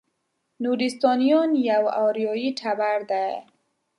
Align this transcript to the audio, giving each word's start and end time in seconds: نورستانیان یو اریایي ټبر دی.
نورستانیان 0.63 1.49
یو 1.69 1.83
اریایي 2.03 2.49
ټبر 2.59 2.97
دی. 3.11 3.31